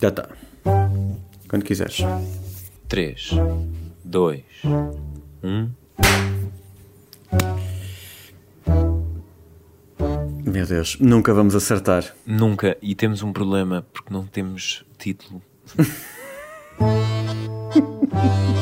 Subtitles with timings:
[0.00, 0.28] Já está.
[1.48, 1.98] Quando quiseres.
[2.88, 3.30] 3,
[4.04, 4.42] 2,
[5.42, 5.70] 1.
[10.44, 12.14] Meu Deus, nunca vamos acertar.
[12.26, 12.76] Nunca.
[12.80, 15.42] E temos um problema porque não temos título.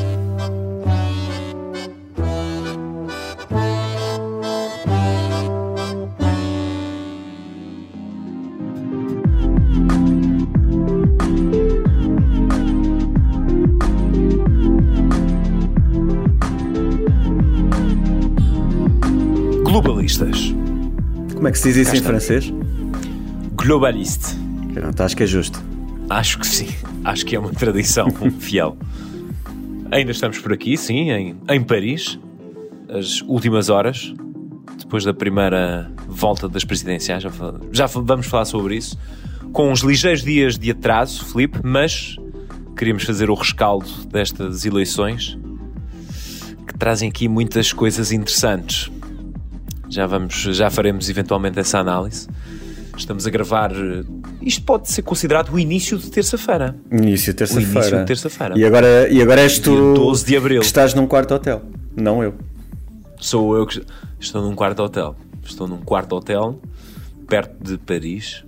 [21.69, 22.51] diz isso em francês?
[23.53, 24.35] Globaliste.
[24.73, 25.61] Pronto, acho que é justo.
[26.09, 26.69] Acho que sim.
[27.03, 28.75] Acho que é uma tradição fiel.
[29.91, 32.19] Ainda estamos por aqui, sim, em, em Paris.
[32.89, 34.15] As últimas horas,
[34.79, 37.21] depois da primeira volta das presidenciais.
[37.21, 37.29] Já,
[37.71, 38.97] já vamos falar sobre isso.
[39.53, 42.15] Com uns ligeiros dias de atraso, Filipe, mas
[42.75, 45.37] queríamos fazer o rescaldo destas eleições
[46.67, 48.89] que trazem aqui muitas coisas interessantes.
[49.89, 52.27] Já vamos, já faremos eventualmente essa análise.
[52.97, 53.71] Estamos a gravar.
[53.71, 54.03] eh,
[54.41, 56.75] Isto pode ser considerado o início de terça-feira.
[56.91, 57.99] Início de O início terça-feira.
[57.99, 58.57] de terça-feira.
[58.57, 60.59] E agora, e agora és tu Dia 12 de abril.
[60.59, 61.61] que estás num quarto hotel,
[61.95, 62.35] não eu.
[63.17, 63.81] Sou eu que
[64.19, 65.15] estou num quarto hotel.
[65.43, 66.59] Estou num quarto hotel
[67.27, 68.43] perto de Paris.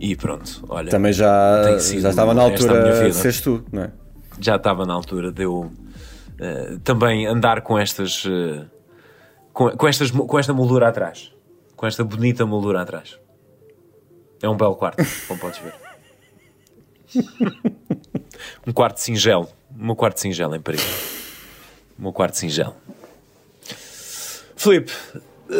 [0.00, 3.90] E pronto, olha, Também já, já estava na altura de seres tu, não é?
[4.40, 5.70] já estava na altura de eu
[6.38, 8.64] eh, também andar com estas eh,
[9.52, 11.32] com, com estas com esta moldura atrás.
[11.76, 13.18] Com esta bonita moldura atrás.
[14.42, 15.74] É um belo quarto, como podes ver.
[18.66, 19.48] um quarto singelo.
[19.70, 20.82] Meu quarto singelo em Paris.
[21.98, 22.74] Meu quarto singelo.
[24.56, 24.92] Filipe,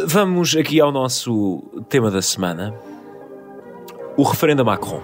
[0.06, 2.75] vamos aqui ao nosso tema da semana.
[4.16, 5.00] O referendo a Macron.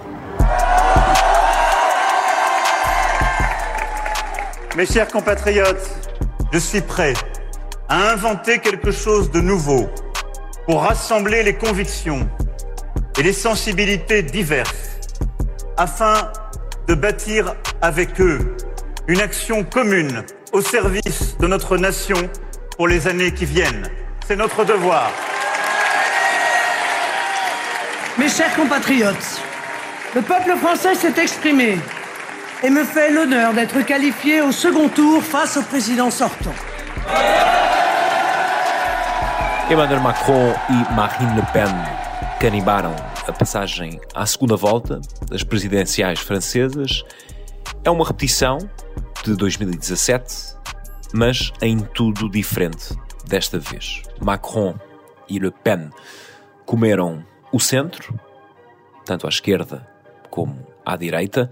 [4.76, 5.88] Mes chers compatriotes,
[6.52, 7.16] je suis prêt
[7.88, 9.88] à inventer quelque chose de nouveau
[10.66, 12.28] pour rassembler les convictions
[13.18, 14.98] et les sensibilités diverses
[15.76, 16.32] afin
[16.88, 18.56] de bâtir avec eux
[19.08, 22.16] une action commune au service de notre nation
[22.76, 23.88] pour les années qui viennent.
[24.26, 25.10] C'est notre devoir.
[28.18, 29.40] Mes chers compatriotes,
[30.14, 31.78] le peuple français s'est exprimé
[32.62, 36.54] et me fait l'honneur d'être qualifié au second tour face au président sortant.
[39.68, 41.66] Emmanuel Macron e Marine Le Pen
[42.38, 42.94] canimbaram
[43.26, 47.02] a passagem à segunda volta das presidenciais francesas.
[47.82, 48.58] É uma repetição
[49.24, 50.54] de 2017,
[51.12, 52.96] mas em tudo diferente
[53.26, 54.02] desta vez.
[54.20, 54.76] Macron
[55.28, 55.90] e Le Pen
[56.64, 58.20] comeram o centro,
[59.04, 59.84] tanto à esquerda
[60.30, 61.50] como à direita,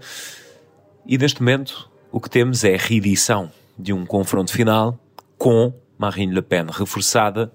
[1.05, 4.97] e neste momento o que temos é a reedição de um confronto final
[5.37, 7.51] com Marine Le Pen reforçada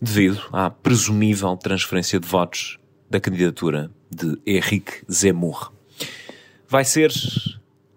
[0.00, 2.78] devido à presumível transferência de votos
[3.10, 5.72] da candidatura de Henrique Zemmour.
[6.68, 7.12] Vai ser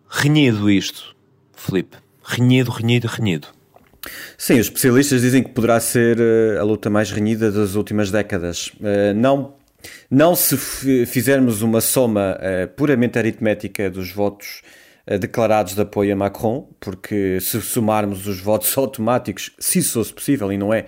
[0.09, 1.15] renhido isto,
[1.53, 1.97] Felipe.
[2.23, 3.47] Renhido, renhido, renhido.
[4.37, 8.71] Sim, os especialistas dizem que poderá ser eh, a luta mais renhida das últimas décadas.
[8.81, 9.55] Eh, não,
[10.09, 10.57] não se
[11.05, 14.61] fizermos uma soma eh, puramente aritmética dos votos
[15.19, 20.51] declarados de apoio a Macron, porque se somarmos os votos automáticos, se isso fosse possível,
[20.51, 20.85] e não é,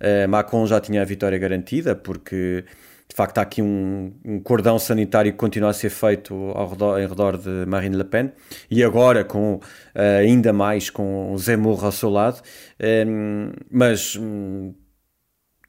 [0.00, 2.64] eh, Macron já tinha a vitória garantida, porque
[3.08, 7.00] de facto há aqui um, um cordão sanitário que continua a ser feito ao redor,
[7.00, 8.30] em redor de Marine Le Pen.
[8.70, 9.60] E agora com
[9.94, 12.40] eh, ainda mais com Zemmour ao seu lado.
[12.78, 14.72] Em, mas hum,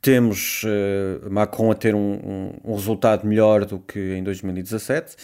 [0.03, 5.15] temos eh, Macron a ter um, um- um resultado melhor do que em 2017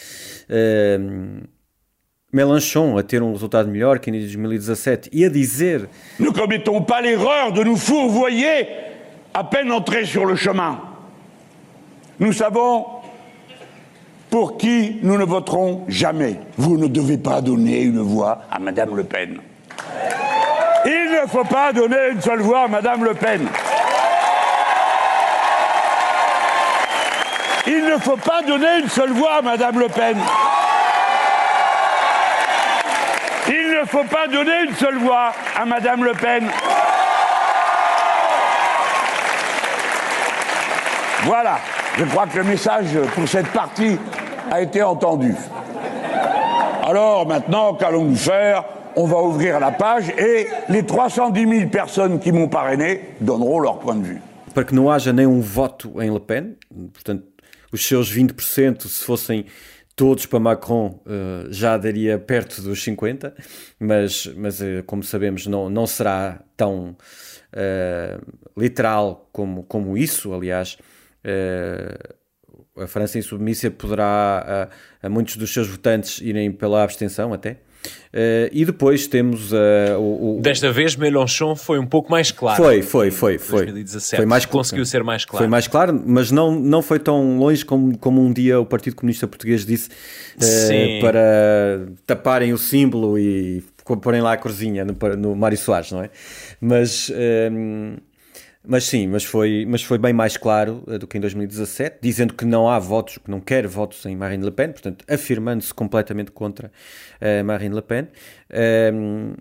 [0.50, 1.42] Em,
[2.32, 5.88] Mélenchon a ter um resultado melhor que em 2017 e a dizer
[6.20, 8.87] Ne commettons pas l'erreur de nous fourvoyer
[9.38, 10.80] à peine entrés sur le chemin.
[12.20, 12.88] Nous savons
[14.32, 16.40] pour qui nous ne voterons jamais.
[16.58, 19.38] Vous ne devez pas donner une voix à Madame Le Pen.
[20.86, 23.48] Il ne faut pas donner une seule voix à Madame Le Pen.
[27.68, 30.18] Il ne faut pas donner une seule voix à Madame Le Pen.
[33.50, 36.50] Il ne faut pas donner une seule voix à Madame Le Pen.
[41.28, 41.58] Voilà,
[41.98, 43.98] je crois que le message pour cette partie
[44.50, 45.36] a été entendu.
[46.84, 48.64] Alors maintenant, qu'allons-nous faire
[48.96, 53.80] On va ouvrir la page et les 310 000 personnes qui m'ont parrainé donneront leur
[53.80, 54.22] point de vue.
[54.54, 56.56] para que não haja nenhum voto em Le Pen,
[57.72, 59.46] os seus 20%, se fossem
[59.96, 63.36] todos para Macron uh, já daria perto dos 50,
[63.80, 66.96] mas, mas uh, como sabemos não, não será tão
[67.54, 70.78] uh, literal como, como isso, aliás
[72.78, 74.70] a França insubmissa poderá
[75.02, 77.58] a, a, muitos dos seus votantes irem pela abstenção até,
[78.08, 82.62] Uh, e depois temos uh, o, o, Desta vez Mélenchon foi um pouco mais claro.
[82.62, 83.38] Foi, foi, foi.
[83.38, 84.18] Foi, 2017.
[84.18, 85.44] foi mais, conseguiu ser mais claro.
[85.44, 88.96] Foi mais claro, mas não, não foi tão longe como, como um dia o Partido
[88.96, 93.64] Comunista Português disse uh, para taparem o símbolo e
[94.02, 96.10] porem lá a corzinha no, no Mário Soares, não é?
[96.60, 97.12] Mas
[98.68, 102.34] mas sim, mas foi, mas foi bem mais claro uh, do que em 2017, dizendo
[102.34, 106.32] que não há votos, que não quer votos em Marine Le Pen, portanto, afirmando-se completamente
[106.32, 106.72] contra
[107.22, 108.08] uh, Marine Le Pen.
[108.94, 109.34] Um,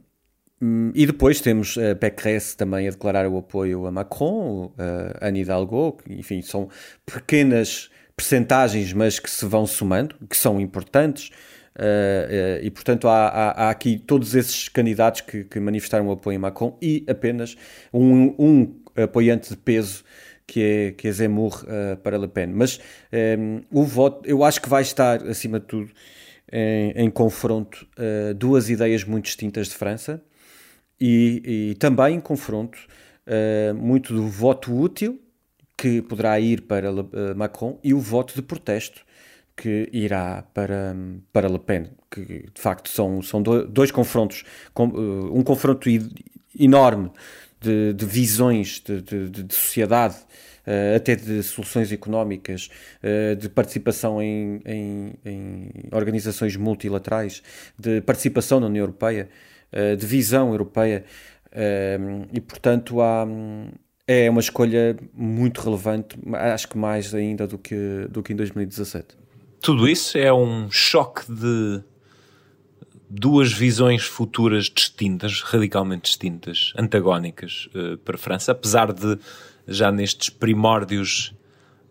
[0.61, 4.73] ehm, e depois temos a uh, Pécresse também a declarar o apoio a Macron, uh,
[5.21, 6.69] Anne Hidalgo, enfim, são
[7.05, 11.31] pequenas percentagens, mas que se vão somando, que são importantes.
[11.79, 16.39] Uh, uh, e portanto há, há, há, aqui todos esses candidatos que, que, manifestaram apoio
[16.39, 17.55] a Macron e apenas
[17.93, 20.05] um, um apoiante de peso
[20.47, 22.47] que é, que é Zemmour uh, para Le Pen.
[22.49, 22.81] Mas um,
[23.13, 25.91] ehm, o voto, eu acho que vai estar, acima de tudo,
[26.53, 30.23] em, em confronto uh, duas ideias muito distintas de França
[31.01, 32.79] e, e também em confronto
[33.27, 35.21] uh, muito do voto útil,
[35.77, 37.05] que poderá ir para Le,
[37.35, 39.05] Macron, e o voto de protesto,
[39.55, 40.97] que irá para,
[41.33, 44.43] para Le Pen, que de facto são, são dois confrontos,
[44.75, 45.89] um confronto
[46.59, 47.11] enorme
[47.61, 50.17] de, de visões de, de, de sociedade,
[50.67, 52.69] uh, até de soluções económicas,
[53.03, 57.43] uh, de participação em, em, em, organizações multilaterais,
[57.79, 59.29] de participação na União Europeia,
[59.73, 61.05] uh, de visão europeia,
[62.35, 63.27] e portanto há,
[64.07, 69.17] é uma escolha muito relevante, acho que mais ainda do que, do que em 2017.
[69.63, 71.83] Tudo isso é um choque de
[73.09, 79.19] duas visões futuras distintas, radicalmente distintas, antagónicas uh, para a França, apesar de
[79.67, 81.35] já nestes primórdios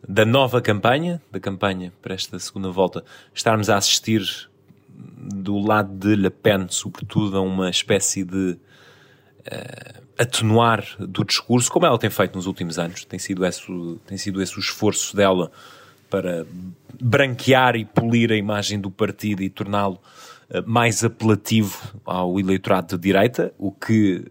[0.07, 3.03] da nova campanha, da campanha para esta segunda volta,
[3.33, 4.21] estarmos a assistir
[4.88, 11.85] do lado de Le Pen, sobretudo, a uma espécie de uh, atenuar do discurso, como
[11.85, 13.03] ela tem feito nos últimos anos.
[13.06, 13.62] Tem sido esse,
[14.06, 15.51] tem sido esse o esforço dela
[16.09, 16.45] para
[17.01, 20.00] branquear e polir a imagem do partido e torná-lo
[20.65, 21.75] mais apelativo
[22.06, 24.25] ao eleitorado de direita, o que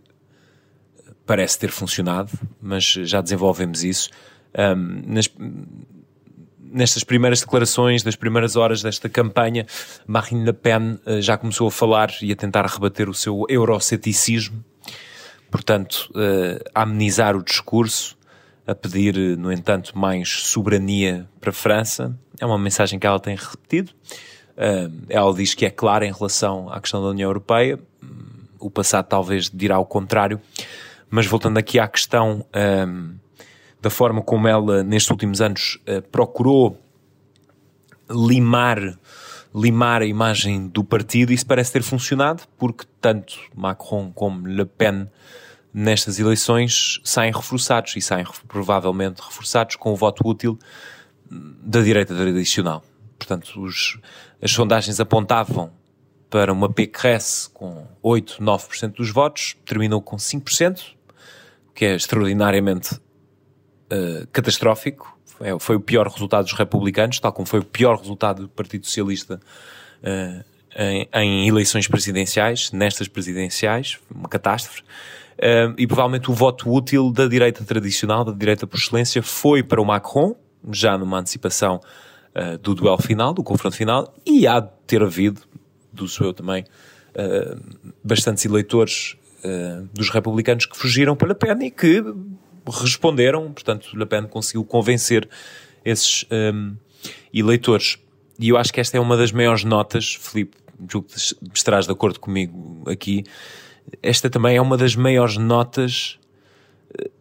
[1.27, 2.31] parece ter funcionado,
[2.61, 4.11] mas já desenvolvemos isso.
[4.57, 5.31] Um, nas,
[6.59, 9.67] nestas primeiras declarações, das primeiras horas desta campanha,
[10.07, 14.65] Marine Le Pen uh, já começou a falar e a tentar rebater o seu euroceticismo,
[15.51, 18.17] portanto, uh, a amenizar o discurso,
[18.67, 22.19] a pedir, no entanto, mais soberania para a França.
[22.41, 23.93] É uma mensagem que ela tem repetido.
[25.09, 27.79] Ela diz que é clara em relação à questão da União Europeia.
[28.59, 30.41] O passado talvez dirá o contrário.
[31.11, 32.45] Mas voltando aqui à questão
[33.85, 36.81] da forma como ela, nestes últimos anos, uh, procurou
[38.11, 38.79] limar,
[39.55, 45.07] limar a imagem do partido, isso parece ter funcionado, porque tanto Macron como Le Pen
[45.73, 50.59] nestas eleições saem reforçados e saem provavelmente reforçados com o voto útil
[51.31, 52.83] da direita tradicional.
[53.25, 53.99] Portanto, os,
[54.41, 55.73] as sondagens apontavam
[56.29, 60.93] para uma PQS com 8, 9% dos votos, terminou com 5%,
[61.69, 65.19] o que é extraordinariamente uh, catastrófico.
[65.25, 68.85] Foi, foi, o pior resultado dos republicanos, tal como foi o pior resultado do Partido
[68.85, 69.41] Socialista
[70.03, 70.45] uh,
[70.77, 74.83] em, em, eleições presidenciais, nestas presidenciais, uma catástrofe.
[74.83, 79.81] Uh, e provavelmente o voto útil da direita tradicional, da direita por excelência, foi para
[79.81, 80.37] o Macron,
[80.71, 81.81] já numa antecipação
[82.35, 85.43] uh, do duelo final, do confronto final, e há de ter havido,
[85.93, 87.61] do seu também, uh,
[88.03, 92.03] bastantes eleitores uh, dos republicanos que fugiram para Le Pen e que
[92.67, 95.29] responderam, portanto, Le Pen conseguiu convencer
[95.85, 96.75] esses um,
[97.33, 97.99] eleitores.
[98.39, 100.57] E eu acho que esta é uma das maiores notas, Filipe,
[100.91, 103.25] julgo que estarás de acordo comigo aqui,
[104.03, 106.19] esta também é uma das maiores notas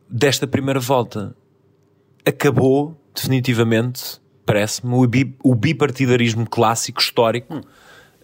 [0.09, 1.35] desta primeira volta.
[2.25, 7.61] Acabou definitivamente parece-me, o, bi, o, bipartidarismo clássico, histórico,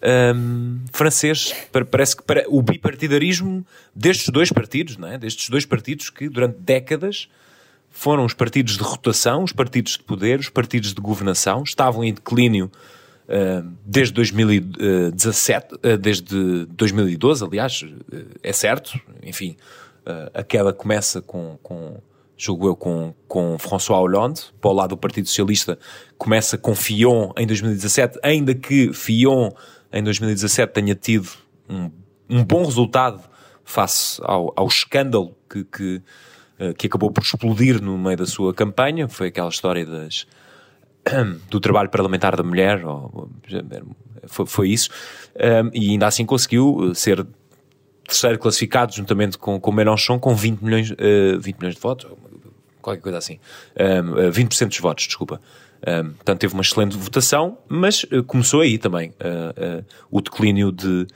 [0.02, 1.54] um, francês.
[1.90, 5.18] Parece que para, o bipartidarismo destes dois partidos, não é?
[5.18, 7.28] destes dois partidos que durante décadas
[7.90, 12.14] foram os partidos de rotação, os partidos de poder, os partidos de governação, estavam em
[12.14, 12.70] declínio
[13.26, 19.56] uh, desde 2017, uh, desde 2012, aliás, uh, é certo, enfim,
[20.32, 22.00] a queda começa com, com
[22.40, 25.78] julgo eu, com, com François Hollande, para o lado do Partido Socialista,
[26.16, 29.50] começa com Fillon em 2017, ainda que Fillon
[29.92, 31.28] em 2017 tenha tido
[31.68, 31.90] um,
[32.28, 33.20] um bom resultado
[33.62, 36.02] face ao, ao escândalo que, que,
[36.58, 40.26] uh, que acabou por explodir no meio da sua campanha, foi aquela história das,
[41.50, 43.28] do trabalho parlamentar da mulher, ou,
[44.26, 44.88] foi, foi, isso,
[45.74, 47.26] e ainda assim conseguiu ser
[48.10, 52.10] terceiro classificado, juntamente com, com Mélenchon, com 20 milhões, uh, 20 milhões de votos,
[52.80, 53.38] qualquer coisa assim,
[53.78, 55.40] um, uh, 20% dos votos, desculpa.
[55.86, 60.70] Um, portanto, teve uma excelente votação, mas uh, começou aí também uh, uh, o declínio
[60.70, 61.06] de,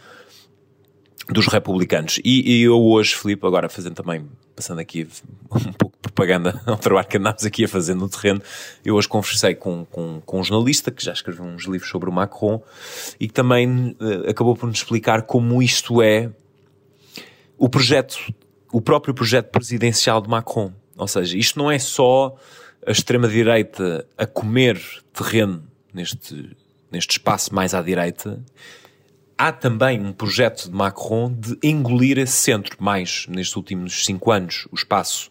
[1.29, 2.19] dos republicanos.
[2.25, 5.07] E, e, eu hoje, Filipe, agora fazendo também, passando aqui
[5.51, 8.41] um pouco de propaganda ao trabalho que andámos aqui a fazer no terreno,
[8.85, 12.13] eu hoje conversei com, com, com um jornalista que já escreveu uns livros sobre o
[12.13, 12.63] Macron
[13.21, 13.95] e que também
[14.27, 16.31] acabou por nos explicar como isto é
[17.59, 18.17] o projeto,
[18.73, 20.73] o próprio projeto presidencial de Macron.
[20.97, 22.37] Ou seja, isto não é só
[22.87, 24.81] a extrema-direita a comer
[25.13, 26.57] terreno neste,
[26.91, 28.43] neste espaço mais à direita,
[29.37, 34.67] há também um projeto de Macron de engolir esse centro, mais nestes últimos cinco anos,
[34.71, 35.31] o espaço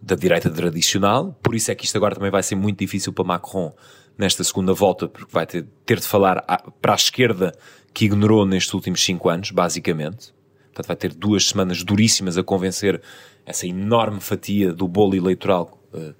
[0.00, 1.38] da direita tradicional.
[1.42, 3.72] Por isso é que isto agora também vai ser muito difícil para Macron
[4.16, 6.42] nesta segunda volta, porque vai ter, ter de falar
[6.80, 7.52] para a esquerda
[7.92, 10.32] que ignorou nestes últimos cinco anos, basicamente.
[10.74, 13.00] Portanto, vai ter duas semanas duríssimas a convencer
[13.46, 16.12] essa enorme fatia do bolo eleitoral uh,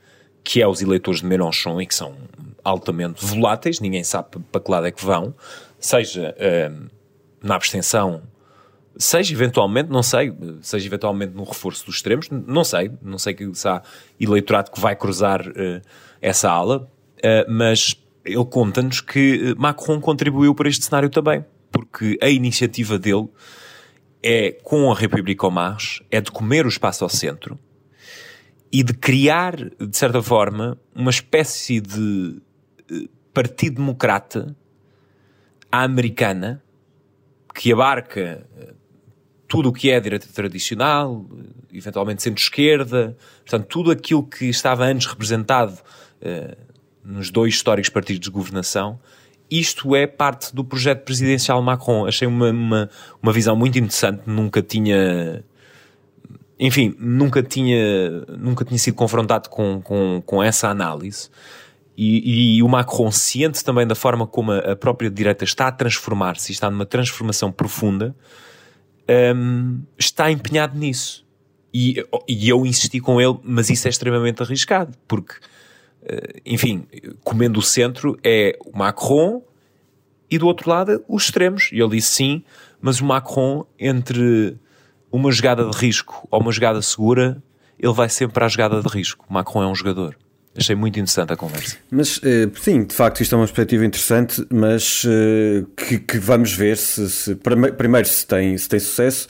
[0.44, 2.14] que é os eleitores de Mélenchon e que são
[2.62, 5.34] altamente voláteis, ninguém sabe para que lado é que vão,
[5.80, 6.90] seja uh,
[7.42, 8.22] na abstenção,
[8.96, 13.66] seja eventualmente, não sei, seja eventualmente no reforço dos extremos, não sei, não sei se
[13.66, 13.82] há
[14.20, 15.80] eleitorado que vai cruzar uh,
[16.20, 16.88] essa ala,
[17.48, 21.42] mas ele conta-nos que Macron contribuiu para este cenário também,
[21.72, 23.30] porque a iniciativa dele
[24.26, 27.58] é, com a República en Marche, é de comer o espaço ao centro
[28.72, 32.40] e de criar, de certa forma, uma espécie de
[32.90, 34.56] eh, partido democrata
[35.70, 36.62] à americana
[37.54, 38.74] que abarca eh,
[39.46, 43.14] tudo o que é direita tradicional, eh, eventualmente centro-esquerda,
[43.44, 45.78] portanto, tudo aquilo que estava antes representado
[46.22, 46.56] uh,
[47.04, 48.98] nos dois históricos partidos de governação,
[49.50, 52.06] isto é parte do projeto presidencial Macron.
[52.06, 52.90] Achei uma, uma,
[53.22, 55.44] uma visão muito interessante, nunca tinha
[56.58, 61.28] enfim, nunca tinha, nunca tinha sido confrontado com, com, com essa análise.
[61.96, 66.50] E, e, o Macron, ciente também da forma como a, própria direita está a transformar-se,
[66.52, 68.14] está numa transformação profunda,
[69.36, 71.24] um, está empenhado nisso.
[71.72, 75.34] E, e, eu insisti com ele, mas isso é extremamente arriscado, porque,
[76.44, 76.86] enfim,
[77.22, 79.42] comendo o centro é o Macron
[80.30, 81.70] e do outro lado os extremos.
[81.72, 82.44] E ele disse sim,
[82.80, 84.56] mas o Macron, entre
[85.10, 87.42] uma jogada de risco ou uma jogada segura,
[87.78, 89.24] ele vai sempre para a jogada de risco.
[89.28, 90.16] O Macron é um jogador.
[90.56, 91.76] Achei muito interessante a conversa.
[91.90, 96.52] Mas eh, sim, de facto, isto é uma perspectiva interessante, mas uh, que, que, vamos
[96.52, 99.26] ver se, se, primeiro se tem, se tem sucesso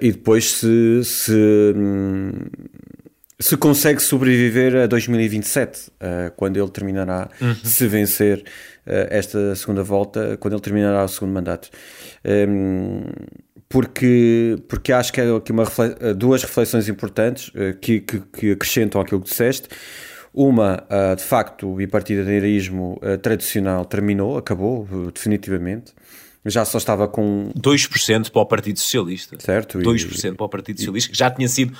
[0.00, 1.32] e depois se, se,
[1.76, 2.32] hum,
[3.40, 7.54] se consegue sobreviver a 2027, uh, quando ele terminará, uhum.
[7.64, 8.44] se vencer
[8.86, 11.70] esta segunda volta, quando ele terminará o segundo mandato.
[12.24, 13.04] Um,
[13.68, 15.64] porque, porque acho que há aqui uma,
[16.16, 19.68] duas reflexões importantes que, que, que acrescentam aquilo que disseste.
[20.32, 25.92] Uma, uh, de facto, o bipartidarismo uh, tradicional terminou, acabou, uh, definitivamente.
[26.46, 27.52] Já só estava com.
[27.56, 29.36] 2% para o Partido Socialista.
[29.40, 29.78] Certo.
[29.78, 31.76] 2% e, para o Partido Socialista, que já tinha sido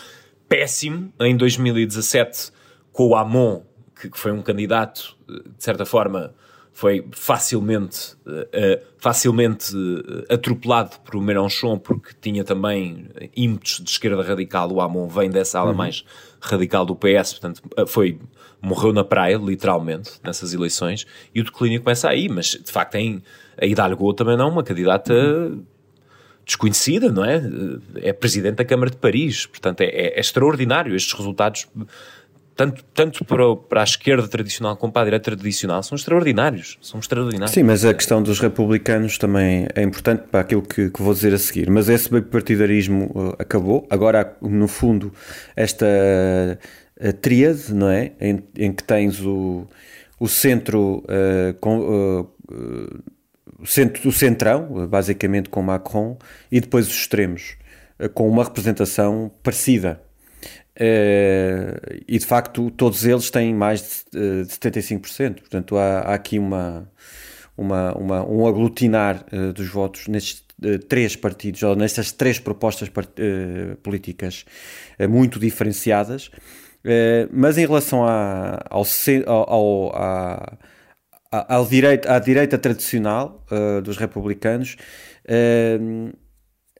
[0.50, 2.50] péssimo em 2017
[2.92, 3.62] com o Amon,
[3.94, 6.34] que, que foi um candidato, de certa forma,
[6.72, 9.72] foi facilmente, uh, facilmente
[10.28, 14.72] atropelado por o Mélenchon, porque tinha também ímpetos de esquerda radical.
[14.72, 15.76] O Amon vem dessa ala uhum.
[15.76, 16.04] mais
[16.40, 18.18] radical do PS, portanto, foi
[18.60, 23.22] morreu na praia, literalmente, nessas eleições, e o declínio começa aí, mas de facto em,
[23.56, 25.14] a Hidalgo também não, uma candidata
[26.44, 27.40] desconhecida, não é?
[27.96, 31.68] É presidente da Câmara de Paris, portanto é, é, é extraordinário estes resultados,
[32.56, 37.00] tanto, tanto para, para a esquerda tradicional como para a direita tradicional, são extraordinários, são
[37.00, 37.52] extraordinários.
[37.52, 41.32] Sim, mas a questão dos republicanos também é importante para aquilo que, que vou dizer
[41.32, 45.12] a seguir, mas esse bipartidarismo uh, acabou, agora no fundo
[45.56, 45.86] esta
[47.00, 48.12] a tríade, não é?
[48.20, 49.66] Em, em, que tens o,
[50.18, 53.02] o centro, uh, com, uh,
[53.60, 56.18] o centro, o centrão, basicamente com Macron,
[56.50, 57.56] e depois os extremos,
[58.14, 60.00] com uma representação parecida.
[62.08, 65.40] e de facto, todos eles têm mais de, de 75%.
[65.40, 66.90] Portanto, há, há aqui uma,
[67.56, 69.24] uma, uma, um aglutinar
[69.54, 70.44] dos votos nestes
[70.88, 72.90] três partidos, ou nestas três propostas
[73.82, 74.44] políticas
[75.08, 76.30] muito diferenciadas
[77.30, 78.86] mas em relação ao,
[79.26, 80.58] ao, à,
[81.30, 84.76] à, direita, tradicional uh, dos republicanos,
[85.26, 86.12] uh,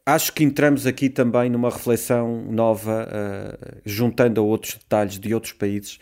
[0.04, 5.52] acho que entramos aqui também numa reflexão nova, uh, juntando a outros detalhes de outros
[5.52, 6.00] países,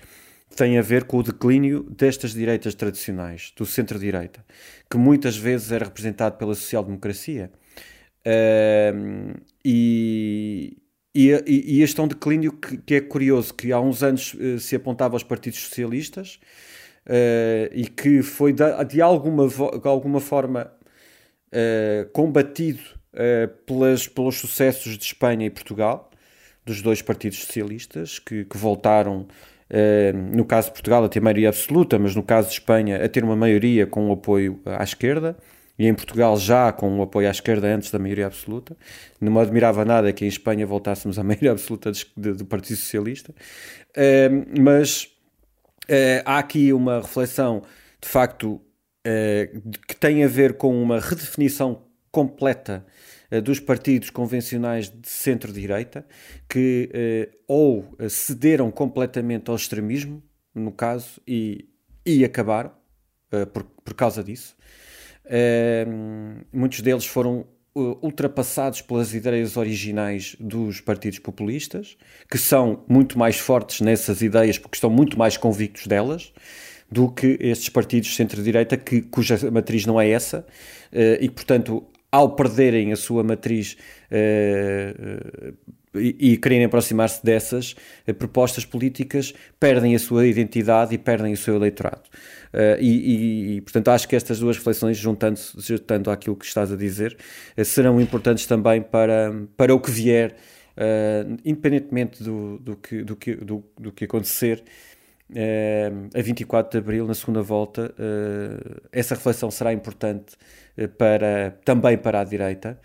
[0.57, 4.45] tem a ver com o declínio destas direitas tradicionais, do centro-direita,
[4.91, 7.53] que muitas vezes era representado pela social-democracia.
[9.65, 10.77] e,
[11.15, 14.75] e, e, este é um declínio que, que, é curioso, que há uns anos se
[14.75, 16.41] apontava aos partidos socialistas,
[17.09, 19.49] uh, e que foi de, de alguma,
[19.85, 20.71] alguma forma
[21.49, 22.83] uh, combatido
[23.15, 26.11] uh, pelas, pelos sucessos de Espanha e Portugal,
[26.65, 29.27] dos dois partidos socialistas, que, que voltaram,
[30.35, 33.25] no caso de Portugal, a ter maioria absoluta, mas no caso de Espanha, a ter
[33.25, 35.35] uma maioria com o apoio à esquerda
[35.79, 38.77] e em Portugal já com o apoio à esquerda antes da maioria absoluta.
[39.19, 43.35] Não me admirava nada que em Espanha voltássemos à maioria absoluta do Partido Socialista.
[44.61, 45.18] Mas
[45.91, 47.63] Uh, há aqui uma reflexão,
[47.99, 52.85] de facto, uh, que tem a ver com uma redefinição completa
[53.33, 56.07] uh, dos partidos convencionais de centro-direita,
[56.47, 60.23] que ou cederam completamente ao extremismo,
[60.55, 61.69] no caso, e,
[62.05, 62.73] e acabaram
[63.53, 64.57] por, por causa disso.
[66.53, 67.47] muitos deles foram
[68.03, 71.97] ultrapassados pelas ideias originais dos partidos populistas,
[72.31, 76.33] que são muito mais fortes nessas ideias porque estão muito mais convictos delas
[76.91, 80.41] do que estes partidos centro-direita que, cuja matriz não é essa
[80.93, 83.77] uh, e, portanto, ao perderem a sua matriz
[84.11, 85.55] uh,
[85.95, 87.75] e, e quererem aproximar-se dessas
[88.07, 92.09] uh, propostas políticas, perdem a sua identidade e perdem o seu eleitorado.
[92.53, 96.77] Uh, e, e, portanto, acho que estas duas reflexões, juntando-se juntando àquilo que estás a
[96.77, 97.17] dizer,
[97.57, 100.35] uh, serão importantes também para, para o que vier,
[100.77, 104.63] uh, independentemente do, do, que, do, que, do, do que acontecer.
[106.15, 107.95] a 24 de Abril, na segunda volta,
[108.91, 110.37] essa reflexão será importante
[110.97, 112.81] para, também para a direita,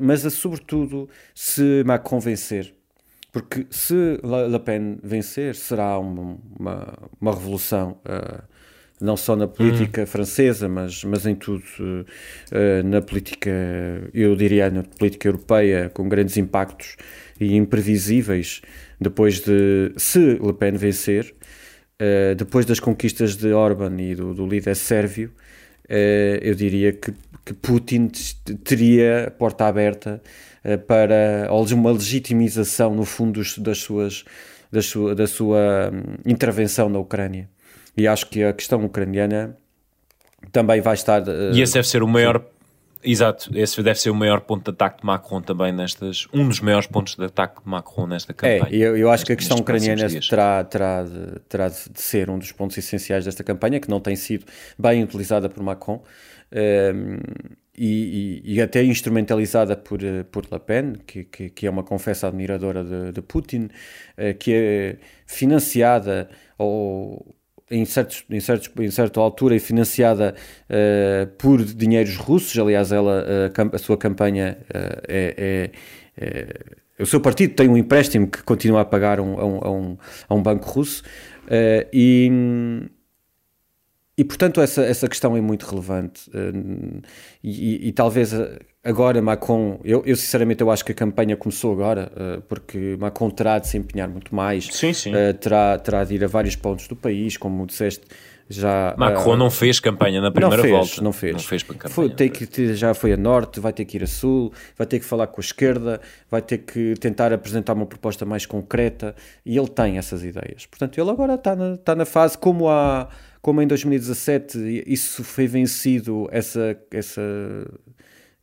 [0.00, 2.74] mas a, sobretudo se Macron vencer,
[3.34, 8.42] porque se Le Pen vencer, será uma, uma, uma revolução uh,
[9.00, 10.06] não só na política hum.
[10.06, 13.50] francesa, mas, mas em tudo, uh, na política,
[14.12, 16.96] eu diria, na política europeia, com grandes impactos
[17.40, 18.62] e imprevisíveis,
[19.00, 21.34] depois de, se Le Pen vencer,
[22.00, 25.32] uh, depois das conquistas de Orban e do, do líder sérvio,
[25.88, 27.12] eu diria que,
[27.44, 28.10] que Putin
[28.64, 30.22] teria porta aberta
[30.86, 34.24] para uma legitimização, no fundo, das suas,
[34.72, 37.48] da sua, da sua hum, intervenção na Ucrânia.
[37.96, 39.56] E acho que a questão ucraniana
[40.50, 41.22] também vai estar.
[41.22, 42.44] Uh, e esse deve ser o maior.
[43.04, 46.26] Exato, esse deve ser o maior ponto de ataque de Macron também nestas.
[46.32, 48.74] Um dos maiores pontos de ataque de Macron nesta é, campanha.
[48.74, 52.38] É, eu, eu acho que a questão ucraniana terá, terá, de, terá de ser um
[52.38, 54.46] dos pontos essenciais desta campanha, que não tem sido
[54.78, 56.02] bem utilizada por Macron.
[56.52, 57.18] Um, ehm,
[57.76, 61.82] e, e, e, até instrumentalizada por, eh, por Le Pen, que, que, que é uma
[61.82, 63.68] confessa admiradora de, de Putin,
[64.16, 67.34] uh, que é financiada ou
[67.74, 70.34] em, certos, em, certos, em certa altura e financiada
[70.70, 72.58] uh, por dinheiros russos.
[72.58, 75.70] Aliás, ela, uh, a sua campanha uh, é,
[76.16, 79.98] é, é, O seu partido tem um empréstimo que continua a pagar um, a, um,
[80.28, 81.02] a, um, banco russo.
[81.92, 82.30] e,
[84.16, 86.30] e, portanto, essa, essa questão é muito relevante.
[87.42, 88.32] e, e talvez
[88.84, 93.30] Agora, Macron, eu, eu, sinceramente eu acho que a campanha começou agora, uh, porque Macron
[93.30, 95.10] terá de se empenhar muito mais, sim, sim.
[95.10, 98.04] Uh, terá, terá de ir a vários pontos do país, como disseste.
[98.46, 101.02] Já, Macron uh, não fez campanha na primeira não fez, volta.
[101.02, 101.32] Não fez.
[101.32, 101.94] Não fez campanha.
[101.94, 104.98] Foi, tem que, já foi a norte, vai ter que ir a sul, vai ter
[104.98, 105.98] que falar com a esquerda,
[106.30, 109.16] vai ter que tentar apresentar uma proposta mais concreta
[109.46, 110.66] e ele tem essas ideias.
[110.66, 113.08] Portanto, ele agora está na, está na fase como há
[113.40, 117.22] como em 2017 isso foi vencido essa essa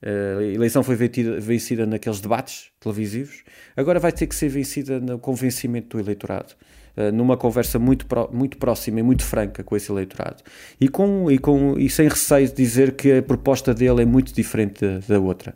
[0.03, 3.43] a eleição foi vencida, naqueles debates televisivos,
[3.77, 6.53] agora vai ter que ser vencida no convencimento do eleitorado.
[6.97, 10.43] Uh, numa conversa muito, muito próxima e muito franca com esse eleitorado
[10.77, 14.33] e, com, e, com, e sem receio de dizer que a proposta dele é muito
[14.33, 15.55] diferente da, da outra.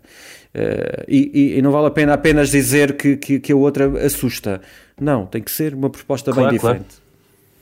[0.55, 4.62] Uh, e, e, não vale a pena apenas dizer que, que, que, a outra assusta.
[4.97, 7.01] Não, tem que ser uma proposta claro, bem diferente.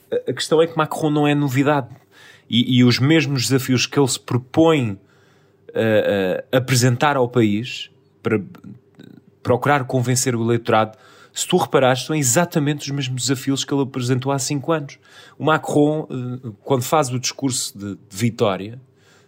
[0.10, 0.24] Claro.
[0.30, 1.90] A questão é que Macron não é novidade
[2.48, 5.00] e, e os mesmos desafios que ele se propõe
[5.74, 7.90] uh, apresentar ao país
[8.22, 8.40] para
[9.42, 10.98] procurar convencer o eleitorado.
[11.34, 15.00] Se tu reparares, são exatamente os mesmos desafios que ele apresentou há cinco anos.
[15.38, 18.80] O Macron, uh, quando faz o discurso de, vitória,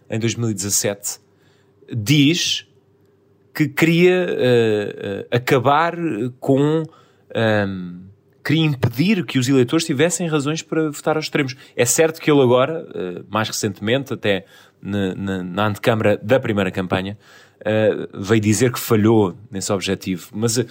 [0.08, 1.18] em 2017,
[1.92, 2.66] diz
[3.52, 5.96] que queria uh, acabar
[6.38, 6.84] com
[7.34, 8.06] um,
[8.46, 11.56] queria impedir que os eleitores tivessem razões para votar aos extremos.
[11.74, 14.44] É certo que ele agora, uh, mais recentemente, até
[14.80, 17.18] na, na, na antecâmara da primeira campanha,
[17.60, 20.28] uh, veio dizer que falhou nesse objetivo.
[20.32, 20.64] Mas uh,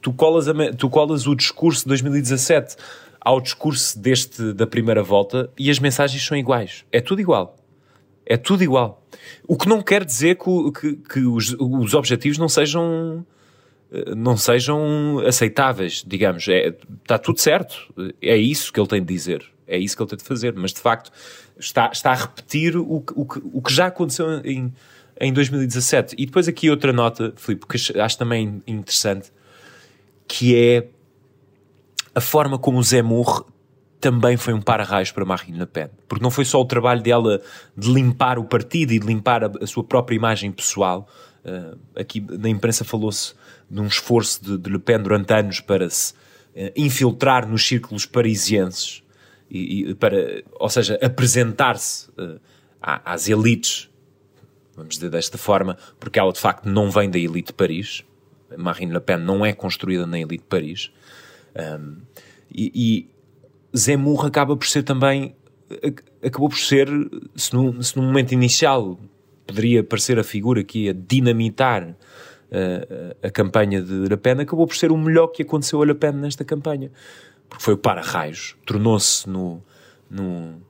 [0.00, 2.74] tu, colas a, tu colas o discurso de 2017
[3.20, 6.84] ao discurso deste da primeira volta e as mensagens são iguais.
[6.90, 7.56] É tudo igual.
[8.26, 9.06] É tudo igual.
[9.46, 13.24] O que não quer dizer que, que, que os, os objetivos não sejam
[14.16, 16.46] não sejam aceitáveis, digamos.
[16.48, 17.92] É, está tudo certo.
[18.20, 19.44] É isso que ele tem de dizer.
[19.66, 20.54] É isso que ele tem de fazer.
[20.54, 21.10] Mas, de facto,
[21.58, 24.72] está, está a repetir o, o, o que já aconteceu em,
[25.20, 26.16] em 2017.
[26.18, 29.32] E depois aqui outra nota, Filipe, que acho também interessante,
[30.26, 30.88] que é
[32.14, 33.44] a forma como o Zé Moore
[34.00, 35.88] também foi um para-raios para Marine Le Pen.
[36.06, 37.40] Porque não foi só o trabalho dela
[37.76, 41.08] de limpar o partido e de limpar a, a sua própria imagem pessoal.
[41.44, 43.34] Uh, aqui na imprensa falou-se
[43.70, 48.06] de um esforço de, de, Le Pen durante anos para se uh, infiltrar nos círculos
[48.06, 49.02] parisienses
[49.50, 52.40] e, e para, ou seja, apresentar-se uh,
[52.80, 53.90] às elites,
[54.76, 58.04] vamos dizer desta forma, porque ela de facto não vem da elite de Paris.
[58.56, 60.90] Marine Le Pen não é construída na elite de Paris.
[61.54, 61.98] Um,
[62.50, 62.72] e,
[63.72, 65.34] e Zemmour acaba por ser também
[66.22, 66.88] acabou por ser,
[67.36, 68.98] se no, se no momento inicial
[69.46, 71.96] poderia parecer a figura que ia dinamitar
[72.50, 75.94] uh, a campanha de Le Pen, acabou por ser o melhor que aconteceu a Le
[75.94, 76.90] Pen nesta campanha.
[77.48, 78.56] Porque foi o para-raios.
[78.66, 79.62] Tornou-se no,
[80.10, 80.60] no,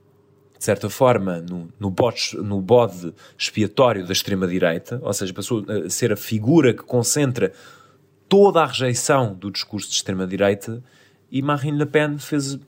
[0.57, 5.89] de certa forma, no, no, bot, no bode expiatório da extrema-direita, ou seja, passou a
[5.89, 7.51] ser a figura que concentra
[8.27, 10.83] toda a rejeição do discurso de extrema-direita
[11.31, 12.59] e Marine Le Pen fez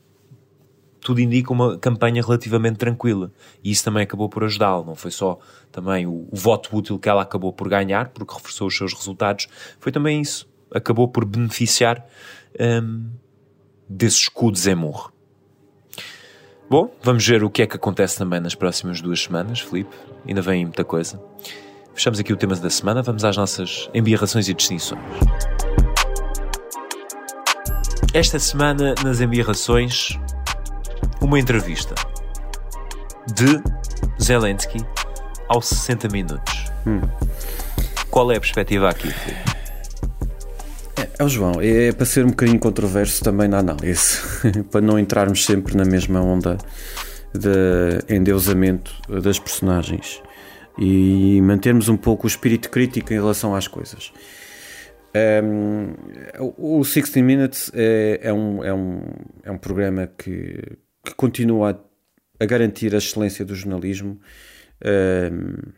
[1.02, 3.32] tudo indica uma campanha relativamente tranquila.
[3.62, 4.84] E isso também acabou por ajudá-lo.
[4.84, 5.38] Não foi só
[5.70, 9.48] também o, o, voto útil que ela acabou por ganhar, porque reforçou os seus resultados,
[9.80, 10.48] foi também isso.
[10.72, 12.06] Acabou por beneficiar
[12.58, 13.10] um,
[13.88, 15.12] desse escudo Zemmour.
[16.70, 19.94] Bom, vamos ver o que é que acontece também nas próximas duas semanas, Felipe.
[20.26, 21.22] Ainda vem muita coisa.
[21.94, 25.02] Fechamos aqui o tema da semana, vamos às nossas embirrações e distinções.
[28.14, 30.18] Esta semana, nas embirrações,
[31.32, 31.94] uma entrevista
[33.34, 34.84] de Zelensky
[35.48, 36.70] aos 60 minutos.
[36.86, 37.00] Hum.
[38.10, 39.40] Qual é a perspectiva aqui, Filipe?
[40.94, 44.20] É, é, o João, é para ser um bocadinho controverso também na análise,
[44.70, 46.58] para não entrarmos sempre na mesma onda
[47.32, 48.92] de endeusamento
[49.22, 50.22] das personagens
[50.76, 54.12] e mantermos um pouco o espírito crítico em relação às coisas.
[55.42, 55.94] Um,
[56.58, 59.02] o 60 Minutes é, é, um, é, um,
[59.44, 60.60] é um programa que,
[61.04, 64.20] que continua a, a, garantir a excelência do jornalismo.
[64.84, 65.72] Um,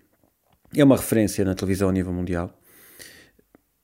[0.77, 2.59] é uma referência na televisão a nível mundial.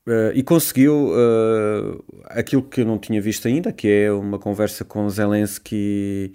[0.08, 4.84] Uh, e conseguiu uh, aquilo que eu não tinha visto ainda, que é uma conversa
[4.84, 6.32] com Zelensky.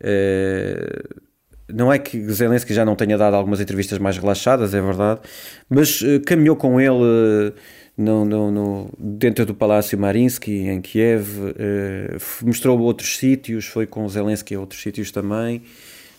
[0.00, 1.26] Uh,
[1.68, 5.20] não é que Zelensky já não tenha dado algumas entrevistas mais relaxadas, é verdade,
[5.68, 7.52] mas caminhou com ele
[7.98, 14.08] no, no, no, dentro do Palácio Marinsky, em Kiev, uh, mostrou outros sítios, foi com
[14.08, 15.62] Zelensky a outros sítios também.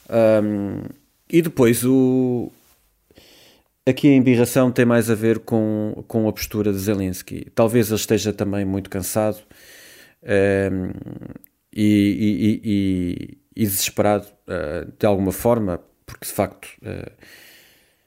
[0.09, 0.81] Um,
[1.29, 2.51] e depois o,
[3.85, 7.47] aqui a embirração tem mais a ver com, com a postura de Zelensky.
[7.55, 9.37] Talvez ele esteja também muito cansado
[10.21, 10.91] um,
[11.73, 17.09] e, e, e, e, desesperado uh, de alguma forma, porque de facto uh,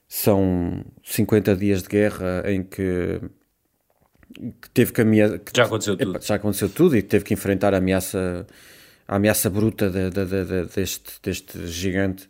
[0.07, 3.21] são 50 dias de guerra em que
[4.61, 5.41] que teve que ameaçar.
[5.55, 6.21] Já aconteceu tudo.
[6.23, 8.47] Já aconteceu tudo e teve que enfrentar a ameaça,
[9.07, 12.29] a ameaça bruta de, de, de, deste, deste gigante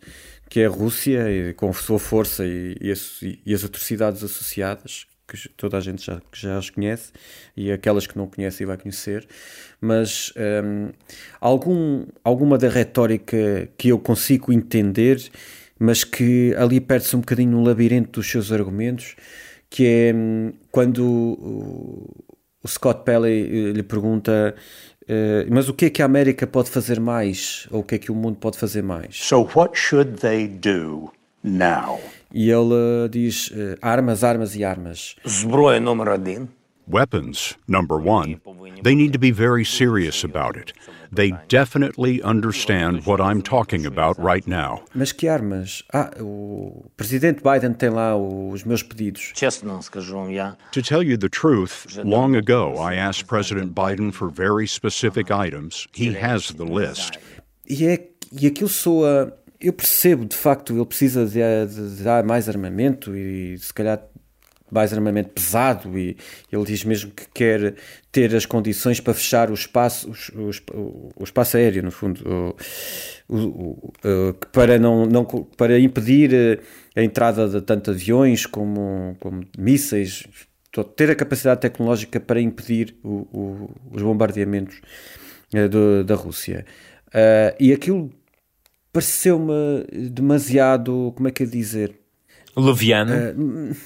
[0.53, 4.23] que é a Rússia, e, com a sua força e, e, as, e, as, atrocidades
[4.23, 7.11] associadas, que toda a gente já, já as conhece,
[7.57, 9.27] e aquelas que não conhece e vai conhecer,
[9.81, 10.91] mas um,
[11.41, 15.27] algum, alguma da retórica que eu consigo entender,
[15.79, 19.17] mas que ali perde-se um bocadinho no labirinto dos seus argumentos,
[19.73, 21.03] que é hum, quando
[22.63, 24.55] o Scott Pelley eh, lhe pergunta
[25.09, 27.99] eh, mas o que é que a América pode fazer mais ou o que é
[27.99, 29.17] que o mundo pode fazer mais?
[29.17, 31.11] So what should they do
[31.43, 31.99] now?
[32.35, 35.17] E ele eh, diz armas, armas e armas.
[35.27, 36.47] Zbroja número 1
[36.87, 38.41] Weapons, number one.
[38.83, 40.73] They need to be very serious about it.
[41.13, 44.83] They definitely understand what I'm talking about right now.
[44.95, 45.83] Mas que armas?
[45.93, 49.33] Ah, o presidente Biden tem lá os meus pedidos.
[50.73, 55.87] To tell you the truth, long ago I asked President Biden for very specific items.
[55.93, 57.19] He has the list.
[57.69, 59.37] E, é, e aquilo soa.
[59.61, 64.03] Eu percebo, de facto, ele precisa de, de, de dar mais armamento e se calhar
[64.73, 66.17] mais armamento pesado e
[66.51, 67.75] ele diz mesmo que quer
[68.11, 72.57] ter as condições para fechar o espaço, o, o, o espaço aéreo, no fundo,
[73.29, 76.59] o, para, não, não, para impedir eh,
[76.95, 80.25] a entrada de tanto aviões como, como mísseis,
[80.97, 84.81] ter a capacidade tecnológica para impedir os bombardeamentos
[85.55, 86.65] uh, do, da Rússia.
[87.09, 88.11] Uh, e aquilo
[88.93, 91.95] pareceu-me demasiado, como é que é dizer?
[92.57, 93.13] Leviano.
[93.13, 93.77] Uh,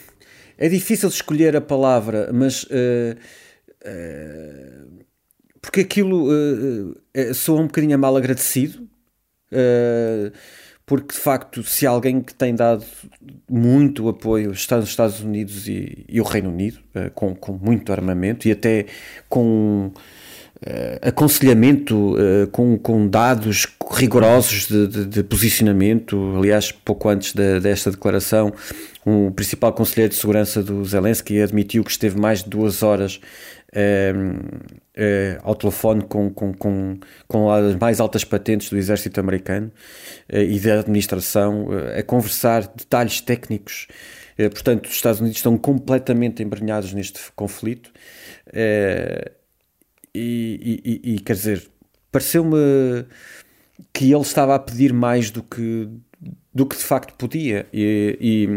[0.59, 3.17] é difícil escolher a palavra, mas uh,
[3.85, 5.05] uh,
[5.61, 6.95] porque aquilo uh,
[7.51, 8.89] um bocadinho mal agradecido.
[10.85, 12.85] porque de facto, se alguém que tem dado
[13.51, 16.79] muito apoio está nos Estados Unidos e, e o Reino Unido,
[17.15, 18.87] com, com muito armamento e até
[19.29, 19.93] com
[20.57, 26.35] uh, aconselhamento uh, com, com dados rigorosos de, de, de, posicionamento.
[26.37, 28.53] Aliás, pouco antes de, desta declaração,
[29.07, 33.21] o um principal conselheiro de segurança do Zelensky admitiu que esteve mais de duas horas
[33.73, 39.71] uh, ao telefone com, com, com, com as mais altas patentes do exército americano
[40.29, 43.87] e da administração a conversar detalhes técnicos.
[44.37, 47.93] portanto, os Estados Unidos estão completamente embrenhados neste conflito
[50.15, 51.69] e, e, e quer dizer,
[52.11, 52.57] pareceu-me
[53.93, 55.89] que ele estava a pedir mais do que,
[56.53, 57.67] do que de facto podia.
[57.73, 58.49] E, e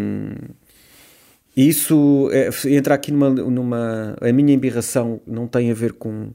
[1.67, 4.15] isso é, entra aqui numa, numa.
[4.21, 6.31] A minha embirração não tem a ver com,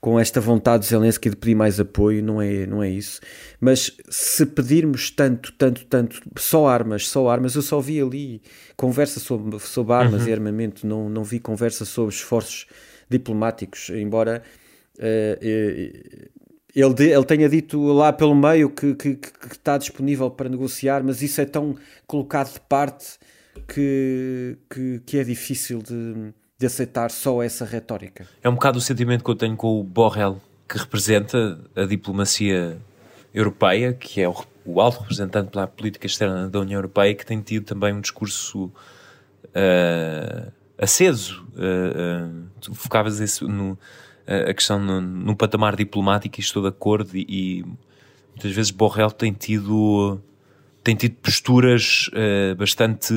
[0.00, 3.20] com esta vontade de Zelensky de pedir mais apoio, não é, não é isso.
[3.60, 8.40] Mas se pedirmos tanto, tanto, tanto, só armas, só armas, eu só vi ali
[8.76, 10.28] conversa sobre, sobre armas uhum.
[10.28, 12.66] e armamento, não, não vi conversa sobre esforços
[13.10, 14.42] diplomáticos, embora
[14.98, 16.28] eh, eh,
[16.74, 21.20] ele, ele tenha dito lá pelo meio que, que, que, está disponível para negociar, mas
[21.20, 23.18] isso é tão colocado de parte
[23.68, 28.26] que, que, que é difícil de, de, aceitar só essa retórica.
[28.42, 32.78] É um bocado o sentimento que eu tenho com o Borrell, que representa a diplomacia
[33.34, 37.40] europeia, que é o, o alto representante pela política externa da União Europeia, que tem
[37.40, 38.72] tido também um discurso
[39.48, 41.44] uh, aceso.
[41.54, 43.78] Uh, uh, tu focavas isso no
[44.26, 47.64] a questão no patamar diplomático e estou de acordo e, e,
[48.30, 50.20] muitas vezes Borrell tem tido
[50.82, 53.14] tem tido posturas uh, bastante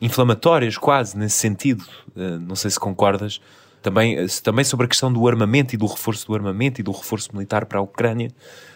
[0.00, 1.84] inflamatórias quase nesse sentido.
[2.14, 3.40] Uh, não sei se concordas.
[3.82, 7.30] Também, também sobre a questão do armamento e do reforço do armamento e do reforço
[7.34, 8.30] militar para a Ucrânia.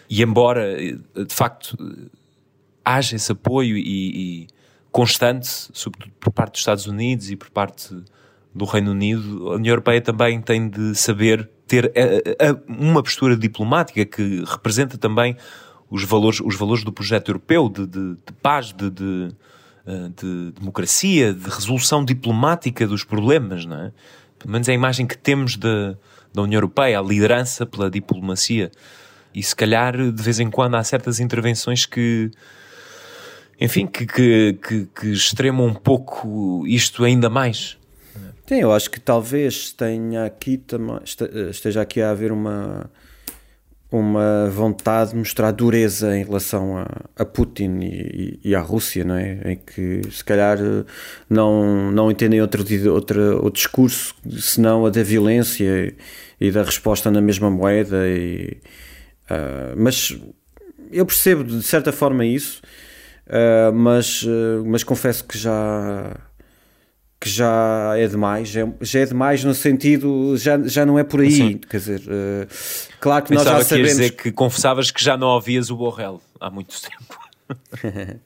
[0.07, 1.75] E embora eh, de facto
[2.85, 3.81] haja esse apoio e,
[4.43, 4.47] e
[4.91, 7.95] constante, sobretudo por parte dos Estados Unidos e por parte
[8.53, 13.37] do Reino Unido, a União Europeia também tem de saber ter a, a, uma postura
[13.37, 15.35] diplomática que representa também
[15.89, 19.29] os valores, os valores do projeto europeu de, de, de paz, de, de,
[19.85, 23.91] eh, de, democracia, de resolução diplomática dos problemas, não é?
[24.37, 25.95] Pelo menos é a imagem que temos de,
[26.33, 28.71] da União Europeia, a liderança pela diplomacia.
[29.33, 32.29] E se calhar, de vez em quando, há certas intervenções que,
[33.59, 37.78] enfim, que, que, que, que extremam um pouco isto ainda mais.
[38.49, 40.59] Sim, eu acho que talvez tenha aqui
[41.51, 42.89] esteja aqui a haver uma
[43.91, 49.15] uma vontade de mostrar dureza em relação a, a Putin e, e, à Rússia, não
[49.15, 49.51] é?
[49.51, 50.57] Em que se calhar
[51.29, 55.95] não, não entendem outro, outro, outro discurso senão a da violência
[56.41, 58.07] e da resposta na mesma moeda.
[58.07, 58.57] E,
[59.29, 60.19] uh, mas
[60.91, 62.63] eu percebo de certa forma isso,
[63.27, 66.28] uh, mas, uh, mas confesso que já
[67.19, 71.19] que já é demais, já, já é demais no sentido, já, já não é por
[71.19, 71.57] aí, Sim.
[71.57, 72.47] quer dizer, uh,
[72.99, 73.91] claro que Pensava nós já sabemos...
[73.91, 77.19] dizer que confessavas que já não ouvias o Borrell há muito tempo.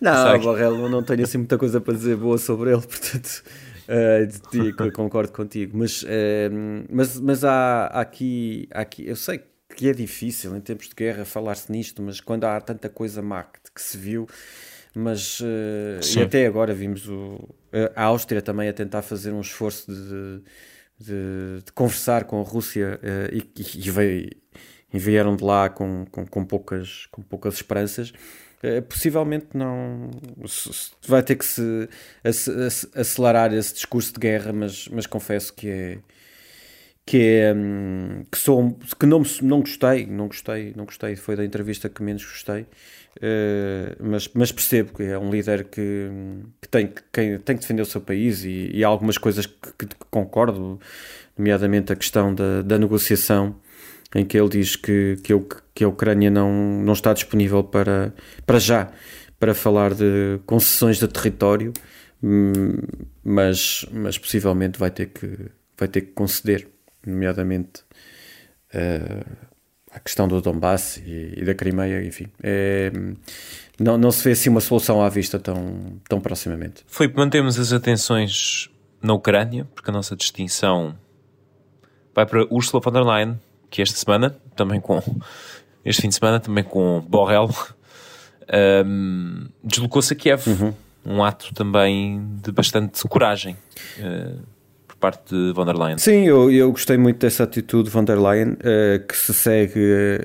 [0.00, 3.42] não, o Borrell não tenho assim muita coisa para dizer boa sobre ele, portanto...
[3.88, 6.06] Uh, concordo contigo, mas, uh,
[6.90, 9.40] mas, mas há, há, aqui, há aqui, eu sei
[9.76, 13.44] que é difícil em tempos de guerra falar-se nisto, mas quando há tanta coisa má
[13.44, 14.26] que, que se viu,
[14.98, 17.54] mas uh, e até agora vimos o,
[17.94, 20.42] a Áustria também a tentar fazer um esforço de,
[20.98, 23.46] de, de conversar com a Rússia uh, e,
[23.86, 24.30] e, veio,
[24.90, 28.08] e, vieram de lá com, com, com, poucas, com poucas esperanças.
[28.64, 30.10] Uh, possivelmente não
[31.06, 31.90] vai ter que se
[32.94, 35.98] acelerar esse discurso de guerra, mas, mas confesso que é
[37.04, 41.14] que é hum, que sou que não não gostei não gostei não gostei.
[41.14, 42.66] Foi da entrevista que menos gostei
[43.16, 46.10] Uh, mas, mas, percebo que é um líder que,
[46.60, 49.72] que, tem, que tem que defender o seu país e, e há algumas coisas que,
[49.78, 50.78] que, concordo,
[51.36, 53.56] nomeadamente a questão da, da negociação,
[54.14, 55.32] em que ele diz que, que,
[55.74, 56.52] que a Ucrânia não,
[56.82, 58.12] não está disponível para,
[58.44, 58.92] para já
[59.38, 61.72] para falar de concessões de território,
[62.22, 62.72] hum,
[63.22, 66.68] mas, mas possivelmente vai ter que, vai ter que conceder,
[67.06, 67.82] nomeadamente
[68.74, 69.45] uh,
[69.96, 72.26] a questão do Donbass e, e da Crimeia, enfim.
[72.42, 72.92] É,
[73.80, 76.84] não, não se vê assim uma solução à vista tão, tão proximamente.
[76.86, 78.68] Foi mantemos as atenções
[79.02, 80.94] na Ucrânia, porque a nossa distinção
[82.14, 85.02] vai para Ursula von der Leyen, que esta semana, também com
[85.82, 87.48] este fim de semana, também com Borrell,
[88.84, 90.46] um, deslocou-se a Kiev.
[90.46, 90.74] Uhum.
[91.08, 93.56] Um ato também de bastante coragem.
[93.98, 94.42] Uh,
[95.06, 95.98] parte de von der Leyen.
[95.98, 99.78] Sim, eu, eu gostei muito dessa atitude de von der Leyen, uh, que se segue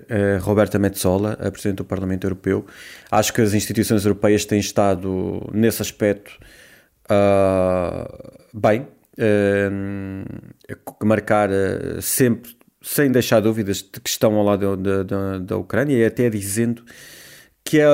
[0.09, 2.65] uh, Roberta Metsola, a Presidente do Parlamento Europeu.
[3.11, 6.31] Acho que as instituições europeias têm estado nesse aspecto
[7.11, 8.07] uh,
[8.53, 8.87] bem,
[9.19, 15.57] uh, marcar uh, sempre, sem deixar dúvidas, de que estão ao lado da, da, da
[15.57, 16.83] Ucrânia e até dizendo
[17.63, 17.87] que é,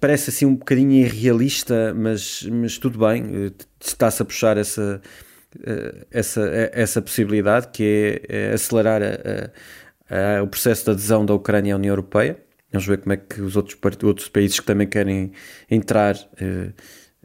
[0.00, 5.00] parece assim um bocadinho irrealista, mas, mas tudo bem, está-se a puxar essa,
[6.10, 11.74] essa, essa possibilidade que é, é acelerar a, a, o processo de adesão da Ucrânia
[11.74, 12.36] à União Europeia.
[12.72, 15.32] Vamos ver como é que os outros, outros países que também querem
[15.68, 16.16] entrar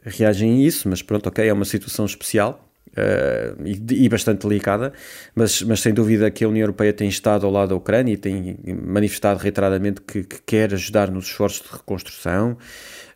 [0.06, 2.62] reagem a isso, mas pronto, ok, é uma situação especial.
[2.92, 4.90] Uh, e, e, bastante delicada,
[5.34, 8.16] mas, mas sem dúvida que a União Europeia tem estado ao lado da Ucrânia e
[8.16, 12.56] tem manifestado reiteradamente que, que quer ajudar nos esforços de reconstrução.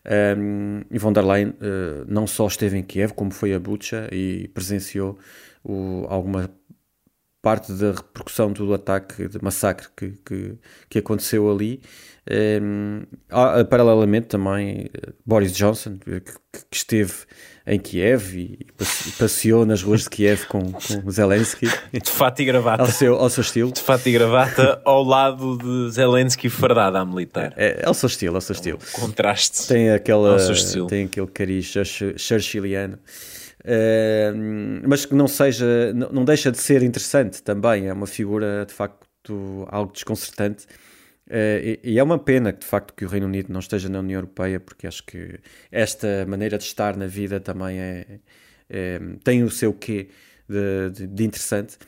[0.07, 4.09] Um, e von der Leyen uh, não só esteve em Kiev, como foi a Bucha
[4.11, 5.19] e presenciou
[5.63, 6.51] o, alguma
[7.43, 10.59] parte da repercussão do ataque, de massacre que, que,
[10.89, 11.81] que aconteceu ali.
[12.31, 13.03] Um,
[13.69, 14.91] paralelamente também
[15.25, 16.33] Boris Johnson, que, que,
[16.71, 17.13] esteve
[17.71, 18.67] em Kiev e
[19.17, 21.69] passeou nas ruas de Kiev com, com Zelensky.
[21.93, 22.83] De fato e gravata.
[22.83, 23.71] Ao seu, ao seu estilo.
[23.71, 27.55] De fato e gravata ao lado de Zelensky fardado à militar.
[27.57, 28.81] É, é ao seu estilo, ao seu estilo.
[28.99, 29.69] Um contraste.
[29.69, 30.37] Tem, aquela,
[30.89, 31.73] tem aquele cariz
[32.17, 32.99] churchilliano.
[33.61, 38.65] Uh, mas que não seja, não, não deixa de ser interessante também, é uma figura
[38.67, 40.67] de facto algo desconcertante
[41.31, 44.19] Uh, e, é uma pena de facto que o Reino Unido não esteja na União
[44.19, 45.39] Europeia, porque acho que
[45.71, 48.07] esta maneira de estar na vida também é,
[48.69, 50.09] é tem o seu quê
[50.49, 51.79] de, de, de interessante.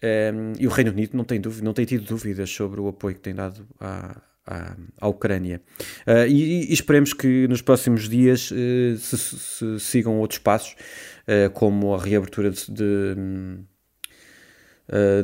[0.00, 3.16] Ehm, e o Reino Unido não tem, dúvida, não tem tido dúvidas sobre o apoio
[3.16, 4.16] que tem dado à,
[4.98, 5.60] à, Ucrânia.
[6.06, 10.74] Uh, e, e, esperemos que nos próximos dias uh, se, se, sigam outros passos,
[11.54, 13.16] como a reabertura de, de,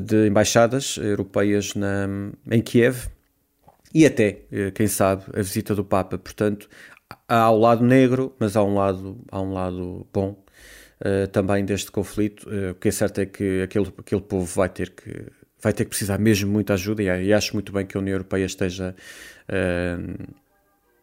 [0.05, 2.09] de embaixadas europeias na,
[2.51, 3.07] em Kiev
[3.95, 6.19] e até, eh, quem sabe, a visita do Papa.
[6.19, 6.69] Portanto,
[7.29, 10.43] há o lado negro, mas há um lado, há um lado bom
[11.01, 12.49] uh, também deste conflito.
[12.49, 15.27] Uh, o que é certo é que aquele, aquele povo vai ter que
[15.63, 18.15] vai ter que precisar mesmo muita ajuda e, e acho muito bem que a União
[18.15, 18.97] Europeia esteja
[19.49, 20.33] uh,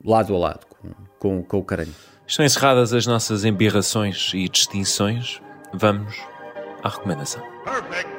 [0.04, 1.94] lado a lado com, com, com o Ucrânia.
[2.28, 5.42] Estão encerradas as nossas embirrações e distinções.
[5.74, 6.16] Vamos
[6.84, 7.42] à recomendação.
[7.64, 8.19] Perfect.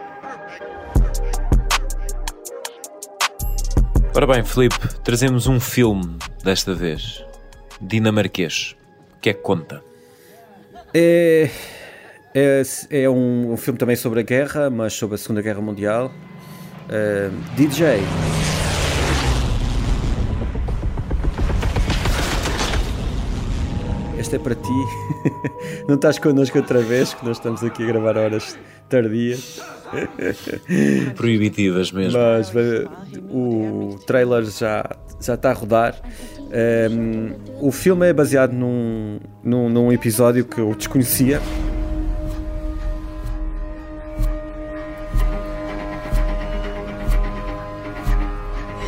[4.13, 7.25] Ora bem, Felipe, trazemos um filme desta vez,
[7.81, 8.75] dinamarquês.
[9.17, 9.81] O que é que conta?
[10.93, 11.49] É,
[12.35, 16.11] é, é um, um, filme também sobre a guerra, mas sobre a Segunda Guerra Mundial.
[16.87, 18.01] Uh, DJ.
[24.19, 24.69] Este é para ti.
[25.87, 29.61] Não estás connosco outra vez, que nós estamos aqui a gravar horas tardias.
[31.17, 32.19] Proibitivas mesmo.
[32.19, 32.53] Mas
[33.31, 34.85] o trailer já,
[35.21, 35.95] já está a rodar.
[36.91, 41.41] Um, o filme é baseado num, num, num episódio que eu desconhecia.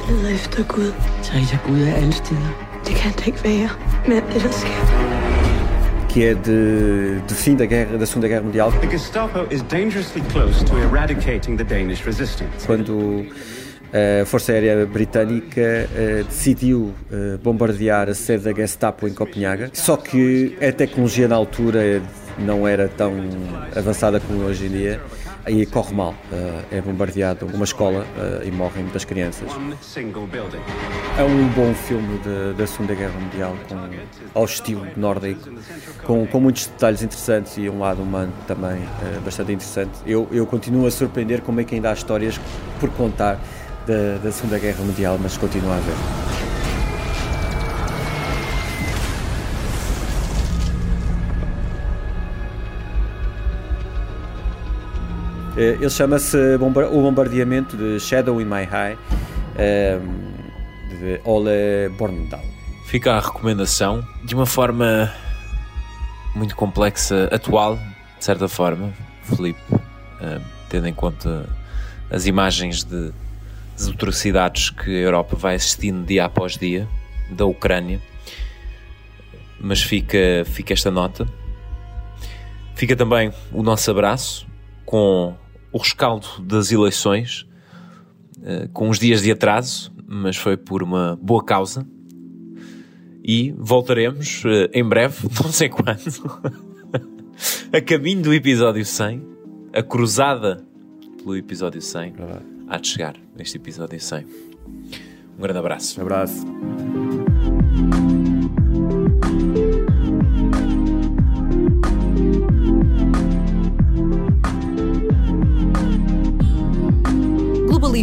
[0.08, 0.94] Alle efter Gud.
[1.22, 2.72] Så er Gud er alle steder.
[2.86, 3.70] Det kan ikke være
[4.08, 4.91] med det, der sker
[6.12, 8.70] que é de, de fim da guerra da Segunda Guerra Mundial.
[8.70, 12.66] The Gestapo is dangerously close to eradicating the Danish resistance.
[12.66, 13.26] Quando
[13.92, 19.96] a Força Aérea Britânica uh, decidiu uh, bombardear a sede da Gestapo em Copenhaga, só
[19.96, 22.02] que a tecnologia na altura
[22.38, 23.12] não era tão
[23.76, 25.00] avançada como hoje em dia
[25.44, 26.14] aí corre mal.
[26.30, 29.50] Uh, é bombardeado uma escola uh, e morrem muitas crianças.
[31.18, 32.20] É um bom filme
[32.56, 35.50] da Segunda Guerra Mundial, com, ao estilo nórdico,
[36.04, 39.92] com, com muitos detalhes interessantes e um lado humano também uh, bastante interessante.
[40.06, 42.40] Eu, eu continuo a surpreender como é que ainda há histórias
[42.80, 43.38] por contar
[43.86, 46.41] da, da Segunda Guerra Mundial, mas continuo a ver.
[55.56, 58.98] Ele chama-se O Bombardeamento de Shadow in My Eye,
[59.58, 60.00] ehm,
[60.98, 62.42] de Ole Borndahl.
[62.86, 65.12] Fica a recomendação de uma forma
[66.34, 67.76] muito complexa, atual,
[68.18, 68.92] de certa forma,
[69.24, 70.40] Felipe, uh,
[70.70, 71.46] tendo em conta
[72.10, 73.12] as imagens de,
[73.76, 76.88] das atrocidades que a Europa vai assistindo dia após dia
[77.30, 78.00] da Ucrânia.
[79.60, 81.28] Mas fica, fica esta nota.
[82.74, 84.46] Fica também o nosso abraço
[84.92, 85.34] com
[85.72, 87.48] o rescaldo das eleições,
[88.40, 91.88] uh, com uns dias de atraso, mas foi por uma boa causa
[93.24, 95.96] e voltaremos uh, em breve, não sei quando,
[97.72, 99.22] a caminho do episódio 100,
[99.72, 100.62] a cruzada
[101.16, 102.14] pelo episódio 100,
[102.68, 104.26] há de chegar este episódio 100.
[105.38, 105.98] Um grande abraço.
[105.98, 106.44] Um abraço.